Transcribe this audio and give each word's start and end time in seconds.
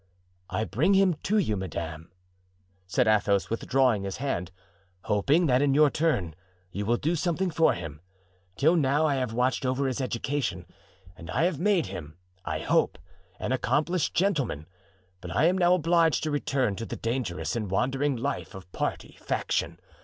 "I 0.49 0.63
bring 0.63 0.95
him 0.95 1.13
to 1.25 1.37
you, 1.37 1.55
madame," 1.55 2.09
said 2.87 3.07
Athos, 3.07 3.51
withdrawing 3.51 4.01
his 4.01 4.17
hand, 4.17 4.49
"hoping 5.03 5.45
that 5.45 5.61
in 5.61 5.75
your 5.75 5.91
turn 5.91 6.33
you 6.71 6.87
will 6.87 6.97
do 6.97 7.15
something 7.15 7.51
for 7.51 7.73
him; 7.75 8.01
till 8.55 8.75
now 8.75 9.05
I 9.05 9.13
have 9.17 9.31
watched 9.31 9.63
over 9.63 9.85
his 9.85 10.01
education 10.01 10.65
and 11.15 11.29
I 11.29 11.43
have 11.43 11.59
made 11.59 11.85
him, 11.85 12.17
I 12.43 12.61
hope, 12.61 12.97
an 13.39 13.51
accomplished 13.51 14.15
gentleman; 14.15 14.65
but 15.21 15.29
I 15.35 15.45
am 15.45 15.55
now 15.55 15.75
obliged 15.75 16.23
to 16.23 16.31
return 16.31 16.75
to 16.77 16.85
the 16.87 16.95
dangerous 16.95 17.55
and 17.55 17.69
wandering 17.69 18.15
life 18.15 18.55
of 18.55 18.71
party 18.71 19.19
faction. 19.21 19.79